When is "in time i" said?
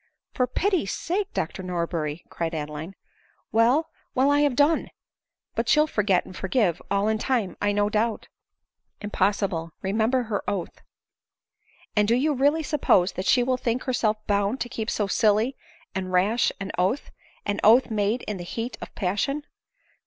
7.07-7.69